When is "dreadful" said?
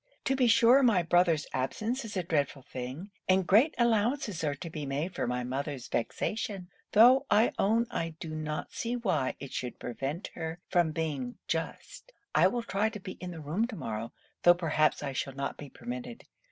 2.23-2.63